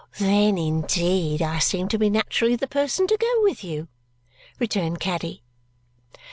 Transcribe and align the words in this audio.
"Then, 0.17 0.57
indeed, 0.57 1.43
I 1.43 1.59
seem 1.59 1.87
to 1.89 1.99
be 1.99 2.09
naturally 2.09 2.55
the 2.55 2.65
person 2.65 3.05
to 3.05 3.17
go 3.17 3.41
with 3.43 3.63
you," 3.63 3.87
returned 4.57 4.99
Caddy. 4.99 5.43